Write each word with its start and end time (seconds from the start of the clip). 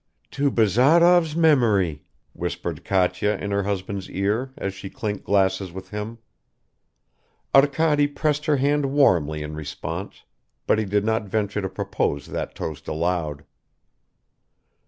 "To 0.31 0.49
Bazarov's 0.49 1.35
memory," 1.35 2.01
whispered 2.33 2.83
Katya 2.83 3.37
in 3.39 3.51
her 3.51 3.61
husband's 3.61 4.09
ear 4.09 4.51
as 4.57 4.73
she 4.73 4.89
clinked 4.89 5.25
glasses 5.25 5.71
with 5.71 5.91
him. 5.91 6.17
Arkady 7.53 8.07
pressed 8.07 8.47
her 8.47 8.57
hand 8.57 8.87
warmly 8.87 9.43
in 9.43 9.53
response, 9.53 10.23
but 10.65 10.79
he 10.79 10.85
did 10.85 11.05
not 11.05 11.25
venture 11.29 11.61
to 11.61 11.69
propose 11.69 12.25
that 12.29 12.55
toast 12.55 12.87
aloud. 12.87 13.45